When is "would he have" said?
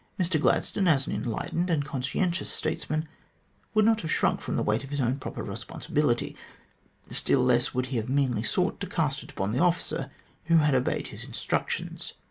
7.75-8.09